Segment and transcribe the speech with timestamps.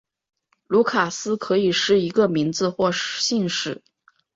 [0.65, 3.83] 卢卡斯可以是一个名字或姓氏。